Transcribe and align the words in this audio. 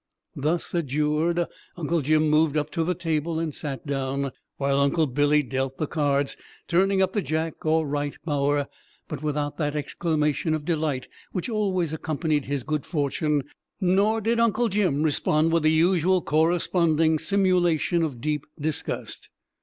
Thus 0.35 0.73
adjured, 0.73 1.45
Uncle 1.77 2.01
Jim 2.01 2.27
moved 2.27 2.57
up 2.57 2.71
to 2.71 2.83
the 2.83 2.95
table 2.95 3.37
and 3.37 3.53
sat 3.53 3.85
down, 3.85 4.31
while 4.57 4.79
Uncle 4.79 5.05
Billy 5.05 5.43
dealt 5.43 5.77
the 5.77 5.85
cards, 5.85 6.35
turning 6.67 7.03
up 7.03 7.13
the 7.13 7.21
Jack 7.21 7.63
or 7.67 7.85
right 7.85 8.15
bower 8.25 8.67
but 9.07 9.21
without 9.21 9.57
that 9.57 9.75
exclamation 9.75 10.55
of 10.55 10.65
delight 10.65 11.07
which 11.33 11.49
always 11.49 11.93
accompanied 11.93 12.45
his 12.45 12.63
good 12.63 12.83
fortune, 12.83 13.43
nor 13.79 14.21
did 14.21 14.39
Uncle 14.39 14.69
Jim 14.69 15.03
respond 15.03 15.51
with 15.53 15.61
the 15.61 15.71
usual 15.71 16.23
corresponding 16.23 17.19
simulation 17.19 18.01
of 18.01 18.19
deep 18.21 18.47
disgust. 18.59 19.29